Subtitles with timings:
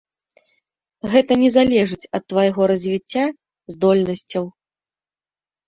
[1.11, 3.23] Гэта не залежыць ад твайго развіцця,
[3.75, 4.51] здольнасцяў.